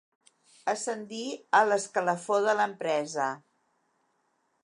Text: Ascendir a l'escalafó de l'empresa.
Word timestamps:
Ascendir 0.71 1.25
a 1.59 1.59
l'escalafó 1.71 2.39
de 2.49 2.57
l'empresa. 2.61 3.27